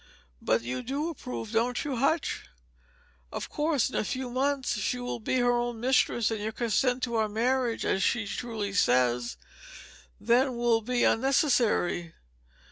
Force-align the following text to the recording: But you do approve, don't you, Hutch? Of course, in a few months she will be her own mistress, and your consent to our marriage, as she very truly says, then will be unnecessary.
But 0.41 0.63
you 0.63 0.81
do 0.81 1.09
approve, 1.09 1.51
don't 1.51 1.85
you, 1.85 1.97
Hutch? 1.97 2.45
Of 3.31 3.49
course, 3.49 3.87
in 3.91 3.95
a 3.95 4.03
few 4.03 4.31
months 4.31 4.77
she 4.79 4.97
will 4.97 5.19
be 5.19 5.37
her 5.37 5.51
own 5.51 5.79
mistress, 5.79 6.31
and 6.31 6.41
your 6.41 6.51
consent 6.51 7.03
to 7.03 7.13
our 7.17 7.29
marriage, 7.29 7.85
as 7.85 8.01
she 8.01 8.25
very 8.25 8.29
truly 8.35 8.73
says, 8.73 9.37
then 10.19 10.57
will 10.57 10.81
be 10.81 11.03
unnecessary. 11.03 12.15